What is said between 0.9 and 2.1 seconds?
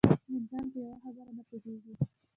خبره نه پوهېږي.